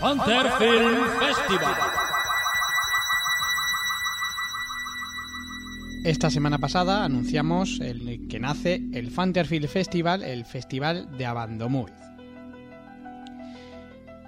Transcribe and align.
Fanther 0.00 0.50
Film 0.58 0.96
Festival. 1.18 1.74
Esta 6.04 6.30
semana 6.30 6.58
pasada 6.58 7.04
anunciamos 7.04 7.80
el 7.80 8.28
que 8.28 8.38
nace 8.38 8.80
el 8.92 9.10
Fanterfield 9.10 9.68
Festival, 9.68 10.22
el 10.22 10.44
festival 10.44 11.08
de 11.18 11.26
Abandomuid. 11.26 11.92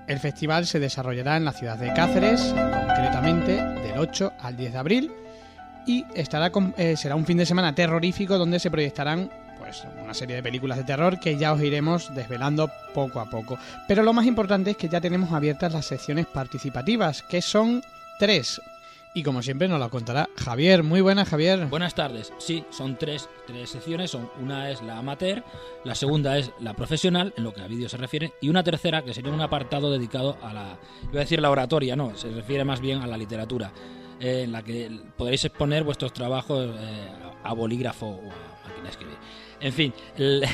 El 0.08 0.18
festival 0.18 0.66
se 0.66 0.80
desarrollará 0.80 1.36
en 1.36 1.44
la 1.44 1.52
ciudad 1.52 1.78
de 1.78 1.92
Cáceres, 1.94 2.52
concretamente 2.52 3.52
del 3.62 3.98
8 3.98 4.32
al 4.40 4.56
10 4.56 4.72
de 4.72 4.78
abril, 4.78 5.12
y 5.86 6.04
estará 6.14 6.50
con- 6.50 6.74
eh, 6.76 6.96
será 6.96 7.14
un 7.14 7.24
fin 7.24 7.36
de 7.38 7.46
semana 7.46 7.74
terrorífico 7.74 8.36
donde 8.36 8.58
se 8.58 8.70
proyectarán 8.72 9.30
pues, 9.70 9.86
una 10.02 10.14
serie 10.14 10.34
de 10.34 10.42
películas 10.42 10.78
de 10.78 10.84
terror 10.84 11.20
que 11.20 11.36
ya 11.36 11.52
os 11.52 11.62
iremos 11.62 12.12
desvelando 12.12 12.68
poco 12.92 13.20
a 13.20 13.26
poco. 13.26 13.56
Pero 13.86 14.02
lo 14.02 14.12
más 14.12 14.26
importante 14.26 14.72
es 14.72 14.76
que 14.76 14.88
ya 14.88 15.00
tenemos 15.00 15.32
abiertas 15.32 15.72
las 15.72 15.86
secciones 15.86 16.26
participativas, 16.26 17.22
que 17.22 17.40
son 17.40 17.80
tres. 18.18 18.60
Y 19.14 19.22
como 19.22 19.42
siempre 19.42 19.68
nos 19.68 19.78
la 19.78 19.88
contará 19.88 20.28
Javier. 20.36 20.82
Muy 20.82 21.00
buenas, 21.00 21.28
Javier. 21.28 21.66
Buenas 21.66 21.94
tardes. 21.94 22.32
Sí, 22.38 22.64
son 22.70 22.96
tres, 22.96 23.28
tres 23.46 23.70
secciones. 23.70 24.10
Son, 24.10 24.28
una 24.40 24.70
es 24.70 24.82
la 24.82 24.98
amateur, 24.98 25.44
la 25.84 25.94
segunda 25.94 26.36
es 26.36 26.50
la 26.58 26.74
profesional, 26.74 27.32
en 27.36 27.44
lo 27.44 27.52
que 27.52 27.60
a 27.60 27.68
vídeo 27.68 27.88
se 27.88 27.96
refiere, 27.96 28.32
y 28.40 28.48
una 28.48 28.64
tercera 28.64 29.02
que 29.02 29.14
sería 29.14 29.32
un 29.32 29.40
apartado 29.40 29.92
dedicado 29.92 30.36
a 30.42 30.52
la, 30.52 30.78
iba 31.04 31.20
a 31.20 31.24
decir 31.24 31.40
la 31.40 31.50
oratoria, 31.50 31.94
no, 31.94 32.16
se 32.16 32.28
refiere 32.30 32.64
más 32.64 32.80
bien 32.80 33.02
a 33.02 33.06
la 33.06 33.16
literatura, 33.16 33.72
eh, 34.18 34.42
en 34.44 34.52
la 34.52 34.62
que 34.62 34.90
podréis 35.16 35.44
exponer 35.44 35.84
vuestros 35.84 36.12
trabajos 36.12 36.70
eh, 36.76 37.08
a 37.42 37.52
bolígrafo 37.52 38.06
o 38.06 38.30
a 38.59 38.59
máquina 38.80 38.84
de 38.84 38.90
escribir. 38.90 39.16
En 39.60 39.72
fin, 39.72 39.92
el, 40.16 40.44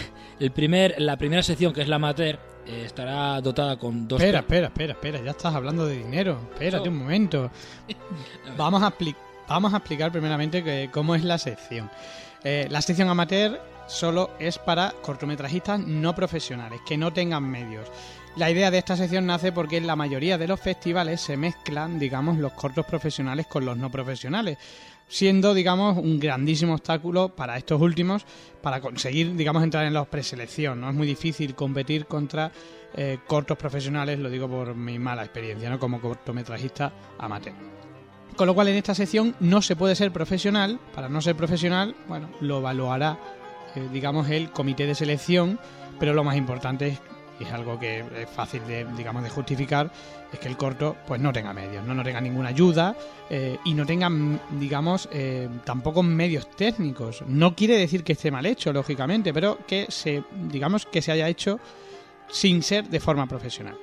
el 0.41 0.51
primer, 0.51 0.95
la 1.01 1.17
primera 1.17 1.43
sección, 1.43 1.73
que 1.73 1.83
es 1.83 1.89
la 1.89 1.97
amateur, 1.97 2.39
eh, 2.67 2.83
estará 2.85 3.41
dotada 3.41 3.77
con 3.79 4.09
dos... 4.09 4.21
Espera, 4.21 4.41
pe- 4.43 4.57
espera, 4.57 4.67
espera, 4.69 4.93
espera, 4.95 5.21
ya 5.25 5.31
estás 5.31 5.55
hablando 5.55 5.87
de 5.87 5.99
dinero. 5.99 6.39
Espérate 6.53 6.89
un 6.89 6.99
momento. 6.99 7.51
Vamos 8.57 8.83
a, 8.83 8.93
vamos 9.49 9.73
a 9.75 9.79
explicar 9.79 10.13
primeramente 10.13 10.63
que- 10.63 10.91
cómo 10.93 11.15
es 11.15 11.25
la 11.25 11.39
sección. 11.39 11.91
Eh, 12.45 12.67
la 12.71 12.81
sección 12.83 13.09
amateur 13.09 13.61
solo 13.87 14.31
es 14.39 14.59
para 14.59 14.93
cortometrajistas 15.03 15.81
no 15.81 16.15
profesionales, 16.15 16.81
que 16.87 16.97
no 16.97 17.13
tengan 17.13 17.45
medios. 17.49 17.89
La 18.37 18.51
idea 18.51 18.71
de 18.71 18.79
esta 18.79 18.97
sección 18.97 19.27
nace 19.27 19.51
porque 19.53 19.79
en 19.79 19.87
la 19.87 19.97
mayoría 19.97 20.37
de 20.37 20.47
los 20.47 20.61
festivales 20.61 21.21
se 21.23 21.37
mezclan, 21.37 21.99
digamos, 21.99 22.37
los 22.37 22.53
cortos 22.53 22.85
profesionales 22.85 23.47
con 23.47 23.65
los 23.65 23.77
no 23.79 23.91
profesionales, 23.91 24.59
siendo, 25.09 25.55
digamos, 25.55 25.97
un 25.97 26.19
grandísimo 26.21 26.75
obstáculo 26.75 27.31
para 27.35 27.57
estos 27.57 27.81
últimos 27.81 28.27
para 28.61 28.81
conseguir, 28.81 29.35
digamos, 29.37 29.63
entrar 29.63 29.87
en 29.87 29.95
la 29.95 30.05
preselección. 30.05 30.81
¿no? 30.81 30.91
Es 30.91 30.95
muy 30.95 31.07
difícil 31.07 31.55
competir 31.55 32.07
contra 32.07 32.53
eh, 32.95 33.19
cortos 33.27 33.57
profesionales, 33.57 34.19
lo 34.19 34.29
digo 34.29 34.49
por 34.49 34.75
mi 34.75 34.99
mala 34.99 35.23
experiencia, 35.23 35.69
¿no? 35.71 35.79
Como 35.79 36.01
cortometrajista 36.01 36.93
amateur. 37.19 37.86
Con 38.37 38.47
lo 38.47 38.55
cual 38.55 38.69
en 38.69 38.77
esta 38.77 38.95
sección 38.95 39.35
no 39.41 39.63
se 39.63 39.77
puede 39.77 39.95
ser 39.95 40.13
profesional. 40.13 40.79
Para 40.95 41.09
no 41.09 41.23
ser 41.23 41.37
profesional, 41.37 41.95
bueno, 42.07 42.29
lo 42.41 42.59
evaluará, 42.59 43.19
eh, 43.75 43.89
digamos, 43.91 44.29
el 44.29 44.51
comité 44.51 44.87
de 44.87 44.95
selección. 44.95 45.59
Pero 45.99 46.13
lo 46.13 46.23
más 46.23 46.37
importante 46.37 46.89
es, 46.89 47.01
y 47.41 47.45
es 47.45 47.53
algo 47.53 47.79
que 47.79 48.01
es 48.01 48.29
fácil 48.29 48.67
de, 48.67 48.87
digamos, 48.97 49.23
de 49.23 49.31
justificar, 49.31 49.91
es 50.31 50.39
que 50.39 50.49
el 50.49 50.57
corto, 50.59 50.97
pues 51.07 51.19
no 51.19 51.33
tenga 51.33 51.55
medios, 51.55 51.85
no, 51.87 51.95
no 51.95 52.03
tenga 52.03 52.21
ninguna 52.21 52.51
ayuda 52.51 52.95
eh, 53.31 53.59
y 53.65 53.73
no 53.73 53.87
tenga, 53.87 54.11
digamos, 54.59 55.09
eh, 55.13 55.49
tampoco 55.65 56.03
medios 56.03 56.51
técnicos. 56.51 57.23
No 57.27 57.55
quiere 57.57 57.79
decir 57.79 58.05
que 58.05 58.13
esté 58.13 58.31
mal 58.31 58.45
hecho, 58.45 58.71
lógicamente, 58.71 59.33
pero 59.33 59.59
que 59.67 59.87
se, 59.89 60.23
digamos, 60.51 60.85
que 60.85 61.01
se 61.01 61.13
haya 61.13 61.29
hecho 61.29 61.59
sin 62.29 62.63
ser 62.63 62.89
de 62.89 63.01
forma 63.01 63.27
profesional. 63.27 63.79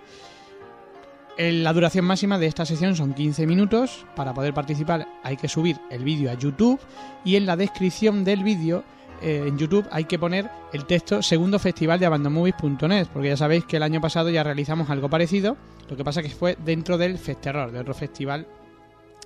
El- 1.37 1.63
La 1.63 1.73
duración 1.73 2.05
máxima 2.05 2.37
de 2.37 2.45
esta 2.47 2.65
sección 2.65 2.95
son 2.95 3.13
15 3.13 3.47
minutos. 3.47 4.05
Para 4.15 4.33
poder 4.33 4.53
participar 4.53 5.07
hay 5.23 5.37
que 5.37 5.47
subir 5.47 5.77
el 5.89 6.03
vídeo 6.03 6.29
a 6.31 6.35
YouTube 6.35 6.79
y 7.25 7.35
en 7.35 7.45
la 7.45 7.55
descripción 7.55 8.23
del 8.23 8.43
vídeo 8.43 8.83
eh, 9.21 9.45
en 9.47 9.57
YouTube 9.57 9.87
hay 9.91 10.03
que 10.05 10.19
poner 10.19 10.49
el 10.73 10.85
texto 10.85 11.21
segundo 11.23 11.57
festival 11.57 11.99
de 11.99 12.05
abandonmovies.net 12.05 13.07
porque 13.13 13.29
ya 13.29 13.37
sabéis 13.37 13.63
que 13.65 13.77
el 13.77 13.83
año 13.83 14.01
pasado 14.01 14.29
ya 14.29 14.43
realizamos 14.43 14.89
algo 14.89 15.09
parecido. 15.09 15.57
Lo 15.89 15.95
que 15.97 16.03
pasa 16.03 16.21
que 16.21 16.29
fue 16.29 16.57
dentro 16.63 16.97
del 16.97 17.17
Festerror, 17.17 17.71
de 17.71 17.79
otro 17.79 17.93
festival 17.93 18.45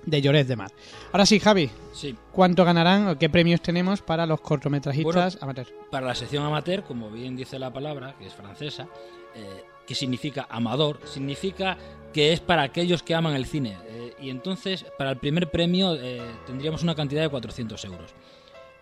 de 0.06 0.22
Lloret 0.22 0.46
de 0.46 0.56
Mar. 0.56 0.70
Ahora 1.12 1.26
sí, 1.26 1.38
Javi, 1.40 1.68
Sí, 1.92 2.16
¿cuánto 2.32 2.64
ganarán 2.64 3.08
o 3.08 3.18
qué 3.18 3.28
premios 3.28 3.60
tenemos 3.60 4.00
para 4.00 4.24
los 4.26 4.40
cortometrajistas 4.40 5.38
amateur? 5.42 5.66
para 5.90 6.06
la 6.06 6.14
sección 6.14 6.44
amateur, 6.44 6.84
como 6.84 7.10
bien 7.10 7.36
dice 7.36 7.58
la 7.58 7.72
palabra, 7.72 8.14
que 8.18 8.26
es 8.26 8.32
francesa, 8.32 8.86
eh, 9.34 9.64
que 9.88 9.94
significa 9.94 10.46
amador, 10.50 11.00
significa 11.04 11.76
que 12.12 12.32
es 12.32 12.40
para 12.40 12.62
aquellos 12.62 13.02
que 13.02 13.14
aman 13.14 13.34
el 13.34 13.46
cine. 13.46 13.76
eh, 13.88 14.12
y 14.20 14.30
entonces, 14.30 14.84
para 14.98 15.10
el 15.10 15.16
primer 15.16 15.50
premio 15.50 15.94
eh, 15.94 16.20
tendríamos 16.46 16.82
una 16.82 16.94
cantidad 16.94 17.22
de 17.22 17.28
400 17.30 17.82
euros. 17.86 18.14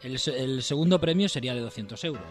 El, 0.03 0.19
se- 0.19 0.43
el 0.43 0.63
segundo 0.63 0.99
premio 1.01 1.29
sería 1.29 1.55
de 1.55 1.61
200 1.61 2.03
euros. 2.05 2.23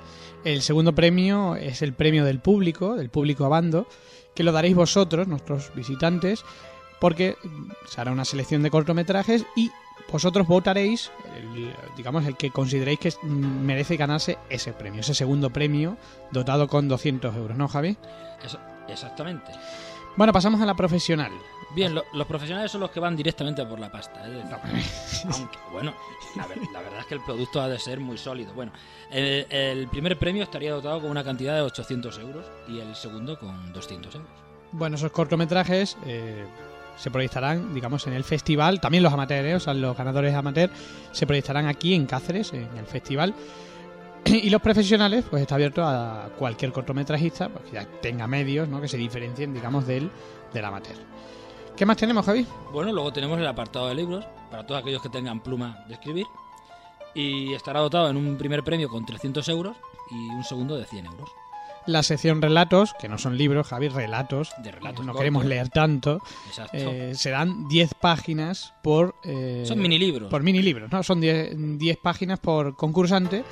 El 0.44 0.62
segundo 0.62 0.94
premio 0.94 1.56
es 1.56 1.81
el 1.81 1.94
premio 1.94 2.25
del 2.25 2.40
público, 2.40 2.96
del 2.96 3.09
público 3.09 3.46
abando, 3.46 3.88
que 4.35 4.44
lo 4.44 4.52
daréis 4.52 4.75
vosotros, 4.75 5.28
nuestros 5.28 5.74
visitantes, 5.74 6.44
porque 7.00 7.35
se 7.88 8.02
hará 8.02 8.12
una 8.12 8.25
selección 8.25 8.62
de 8.64 8.69
cortometrajes 8.72 9.46
y 9.56 9.72
vosotros 10.12 10.47
votaréis, 10.47 11.12
el- 11.38 11.73
digamos, 11.97 12.25
el 12.25 12.35
que 12.38 12.51
consideréis 12.51 13.00
que 13.00 13.13
merece 13.23 13.97
ganarse 13.97 14.38
ese 14.50 14.73
premio, 14.73 15.01
ese 15.01 15.13
segundo 15.13 15.50
premio 15.51 15.97
dotado 16.31 16.68
con 16.68 16.88
200 16.88 17.35
euros, 17.35 17.57
¿no, 17.57 17.68
Javi? 17.68 17.97
Eso- 18.44 18.59
exactamente. 18.88 19.51
Bueno, 20.18 20.31
pasamos 20.31 20.62
a 20.62 20.66
la 20.66 20.75
profesional. 20.75 21.31
Bien, 21.75 21.94
lo- 21.94 22.06
los 22.13 22.25
profesionales 22.25 22.72
son 22.72 22.79
los 22.81 22.90
que 22.91 23.01
van 23.01 23.18
directamente 23.18 23.66
por 23.66 23.79
la 23.79 23.91
pasta. 23.91 24.25
decir, 24.25 24.44
aunque, 25.31 25.57
bueno, 25.73 25.94
la, 26.38 26.47
ver- 26.47 26.59
la 26.72 26.79
verdad 26.81 27.00
es 27.01 27.06
que 27.07 27.16
el 27.16 27.22
producto 27.22 27.59
ha 27.62 27.67
de 27.67 27.78
ser 27.79 28.00
muy 28.00 28.17
sólido. 28.17 28.53
Bueno, 28.53 28.72
el, 29.12 29.46
el 29.50 29.88
primer 29.90 30.17
premio 30.17 30.44
estaría 30.44 30.72
dotado 30.72 31.02
con 31.02 31.09
una 31.12 31.23
cantidad 31.23 31.53
de 31.56 31.62
800 31.63 32.17
euros 32.19 32.46
y 32.69 32.79
el 32.79 32.96
segundo 32.96 33.38
con 33.38 33.73
200 33.73 34.16
euros. 34.16 34.29
Bueno, 34.72 34.96
esos 34.96 35.12
cortometrajes 35.12 35.97
eh, 36.06 36.46
se 36.95 37.11
proyectarán, 37.11 37.73
digamos, 37.73 38.07
en 38.07 38.13
el 38.13 38.23
festival. 38.23 38.79
También 38.79 39.03
los 39.03 39.13
amateurs, 39.13 39.47
¿eh? 39.47 39.56
o 39.56 39.59
sea, 39.59 39.73
los 39.73 39.95
ganadores 39.95 40.33
amateur 40.33 40.69
se 41.11 41.25
proyectarán 41.25 41.67
aquí 41.67 41.94
en 41.94 42.06
Cáceres, 42.06 42.53
en 42.53 42.78
el 42.78 42.85
festival. 42.85 43.33
Y 44.25 44.50
los 44.50 44.61
profesionales, 44.61 45.23
pues 45.29 45.44
está 45.44 45.55
abierto 45.55 45.84
a 45.85 46.29
cualquier 46.38 46.72
cortometrajista 46.72 47.50
pues, 47.50 47.66
que 47.66 47.73
ya 47.73 47.85
tenga 48.01 48.25
medios, 48.28 48.67
¿no? 48.67 48.81
Que 48.81 48.88
se 48.88 48.97
diferencien, 48.97 49.53
digamos, 49.53 49.85
del, 49.85 50.09
del 50.51 50.66
amateur. 50.66 50.97
¿Qué 51.78 51.85
más 51.85 51.97
tenemos, 51.97 52.25
Javi? 52.25 52.47
Bueno, 52.72 52.91
luego 52.91 53.13
tenemos 53.13 53.38
el 53.38 53.45
apartado 53.45 53.88
de 53.89 53.95
libros 53.95 54.25
para 54.50 54.66
todos 54.66 54.81
aquellos 54.81 55.01
que 55.01 55.09
tengan 55.09 55.41
pluma 55.41 55.84
de 55.88 55.94
escribir 55.95 56.25
y 57.13 57.53
estará 57.53 57.79
dotado 57.79 58.09
en 58.09 58.17
un 58.17 58.38
primer 58.38 58.63
premio 58.63 58.89
con 58.89 59.05
300 59.05 59.47
euros 59.50 59.75
y 60.11 60.16
un 60.29 60.44
segundo 60.44 60.78
de 60.78 60.85
100 60.85 61.05
euros. 61.05 61.29
La 61.88 62.01
sección 62.03 62.41
relatos, 62.41 62.94
que 63.00 63.07
no 63.07 63.18
son 63.19 63.38
libros, 63.38 63.68
Javi, 63.68 63.90
relatos. 63.90 64.51
De 64.63 64.72
relatos 64.72 65.01
No 65.06 65.12
cortos. 65.13 65.19
queremos 65.19 65.46
leer 65.46 65.69
tanto. 65.69 66.19
Exacto. 66.47 66.75
Eh, 66.78 67.13
serán 67.16 67.68
10 67.68 67.94
páginas 67.96 68.73
por... 68.81 69.16
eh, 69.23 69.63
Son 69.68 69.79
mini 69.79 70.00
libros. 70.00 70.29
por 70.29 70.41
mini 70.41 70.62
libros, 70.63 70.91
¿no? 70.91 71.03
Son 71.03 71.22
10 71.22 71.78
10 71.78 71.97
páginas 71.97 72.40
por 72.40 72.75
concursante 72.75 73.44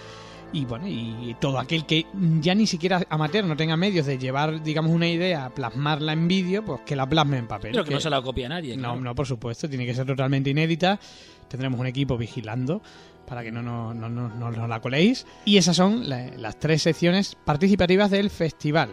y 0.53 0.65
bueno, 0.65 0.87
y 0.87 1.35
todo 1.39 1.59
aquel 1.59 1.85
que 1.85 2.05
ya 2.39 2.53
ni 2.55 2.67
siquiera 2.67 3.03
amateur 3.09 3.43
no 3.45 3.57
tenga 3.57 3.75
medios 3.75 4.05
de 4.05 4.17
llevar, 4.17 4.61
digamos, 4.63 4.91
una 4.91 5.07
idea, 5.07 5.49
plasmarla 5.49 6.13
en 6.13 6.27
vídeo, 6.27 6.63
pues 6.63 6.81
que 6.85 6.95
la 6.95 7.07
plasme 7.09 7.37
en 7.39 7.47
papel. 7.47 7.71
Pero 7.71 7.83
que 7.83 7.93
no 7.95 7.99
se 7.99 8.09
la 8.09 8.21
copia 8.21 8.47
nadie. 8.47 8.75
no, 8.77 8.83
claro. 8.89 9.01
no, 9.01 9.15
por 9.15 9.25
supuesto, 9.27 9.67
tiene 9.67 9.85
que 9.85 9.93
ser 9.95 10.05
totalmente 10.05 10.49
inédita. 10.51 10.99
Tendremos 11.47 11.79
un 11.79 11.87
equipo 11.87 12.17
vigilando 12.17 12.81
para 13.25 13.43
que 13.43 13.51
no 13.51 13.61
nos 13.63 13.95
no, 13.95 14.09
no, 14.09 14.29
no- 14.29 14.51
no 14.51 14.67
la 14.67 14.79
coléis. 14.79 15.25
Y 15.45 15.57
esas 15.57 15.75
son 15.75 16.07
la- 16.07 16.27
las 16.37 16.59
tres 16.59 16.81
secciones 16.83 17.35
participativas 17.43 18.11
del 18.11 18.29
festival. 18.29 18.89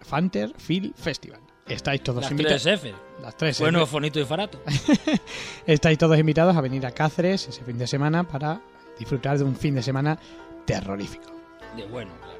Fanter 0.00 0.52
Film 0.58 0.92
Festival. 0.94 1.40
Estáis 1.66 2.02
todos 2.02 2.22
Las 2.22 2.30
invitados. 2.30 2.62
tres 2.62 2.74
F. 2.80 2.94
Las 3.22 3.36
tres 3.36 3.58
Bueno, 3.60 3.82
F. 3.82 3.90
fonito 3.90 4.18
y 4.20 4.24
farato. 4.24 4.62
Estáis 5.66 5.98
todos 5.98 6.18
invitados 6.18 6.56
a 6.56 6.60
venir 6.60 6.86
a 6.86 6.92
Cáceres 6.92 7.48
ese 7.48 7.62
fin 7.64 7.76
de 7.78 7.86
semana 7.86 8.24
para 8.26 8.60
disfrutar 8.98 9.36
de 9.38 9.44
un 9.44 9.54
fin 9.54 9.74
de 9.74 9.82
semana 9.82 10.18
terrorífico. 10.68 11.32
De 11.76 11.84
bueno, 11.86 12.12
claro. 12.20 12.38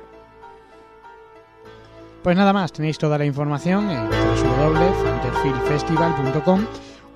Pues 2.23 2.37
nada 2.37 2.53
más, 2.53 2.73
tenéis 2.73 2.99
toda 2.99 3.17
la 3.17 3.25
información 3.25 3.91
en 3.91 4.11
www.fanterfilmfestival.com 4.11 6.67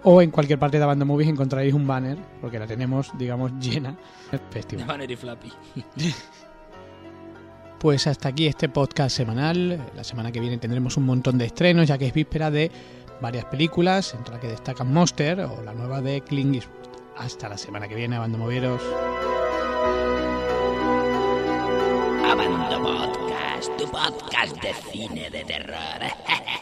o 0.04 0.22
en 0.22 0.30
cualquier 0.30 0.58
parte 0.58 0.78
de 0.78 0.86
Banda 0.86 1.04
Movies 1.04 1.28
encontraréis 1.28 1.74
un 1.74 1.86
banner, 1.86 2.16
porque 2.40 2.58
la 2.58 2.66
tenemos, 2.66 3.12
digamos, 3.18 3.52
llena 3.60 3.94
De 4.30 4.38
festival. 4.50 4.86
Banner 4.86 5.10
y 5.10 5.16
Flappy. 5.16 5.52
Pues 7.78 8.06
hasta 8.06 8.28
aquí 8.28 8.46
este 8.46 8.68
podcast 8.68 9.16
semanal. 9.16 9.90
La 9.96 10.04
semana 10.04 10.30
que 10.30 10.38
viene 10.38 10.56
tendremos 10.56 10.96
un 10.96 11.04
montón 11.04 11.36
de 11.36 11.46
estrenos, 11.46 11.88
ya 11.88 11.98
que 11.98 12.06
es 12.06 12.14
víspera 12.14 12.48
de 12.48 12.70
varias 13.20 13.44
películas, 13.46 14.14
entre 14.14 14.34
las 14.34 14.40
que 14.40 14.46
destacan 14.46 14.92
Monster 14.92 15.40
o 15.40 15.60
la 15.64 15.74
nueva 15.74 16.00
de 16.00 16.20
Clint 16.20 16.54
Eastwood. 16.54 16.76
Hasta 17.18 17.48
la 17.48 17.58
semana 17.58 17.88
que 17.88 17.96
viene, 17.96 18.18
Banda 18.18 18.38
Movieros. 18.38 18.80
Podcast, 23.62 23.78
tu 23.78 23.86
podcast 23.86 24.54
de 24.58 24.72
cine 24.90 25.30
de 25.30 25.44
terror. 25.44 26.02